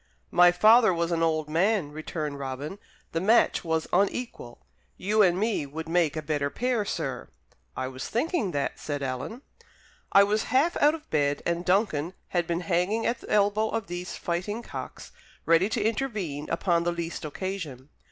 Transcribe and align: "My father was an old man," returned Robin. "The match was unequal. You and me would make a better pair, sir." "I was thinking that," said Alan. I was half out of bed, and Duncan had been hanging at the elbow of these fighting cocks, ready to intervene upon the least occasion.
"My 0.31 0.51
father 0.51 0.91
was 0.95 1.11
an 1.11 1.21
old 1.21 1.47
man," 1.47 1.91
returned 1.91 2.39
Robin. 2.39 2.79
"The 3.11 3.21
match 3.21 3.63
was 3.63 3.85
unequal. 3.93 4.65
You 4.97 5.21
and 5.21 5.39
me 5.39 5.67
would 5.67 5.87
make 5.87 6.17
a 6.17 6.23
better 6.23 6.49
pair, 6.49 6.83
sir." 6.85 7.29
"I 7.77 7.87
was 7.87 8.09
thinking 8.09 8.49
that," 8.49 8.79
said 8.79 9.03
Alan. 9.03 9.43
I 10.11 10.23
was 10.23 10.45
half 10.45 10.75
out 10.77 10.95
of 10.95 11.07
bed, 11.11 11.43
and 11.45 11.63
Duncan 11.63 12.15
had 12.29 12.47
been 12.47 12.61
hanging 12.61 13.05
at 13.05 13.19
the 13.21 13.29
elbow 13.31 13.69
of 13.69 13.85
these 13.85 14.15
fighting 14.17 14.63
cocks, 14.63 15.11
ready 15.45 15.69
to 15.69 15.83
intervene 15.83 16.49
upon 16.49 16.81
the 16.83 16.91
least 16.91 17.23
occasion. 17.23 17.89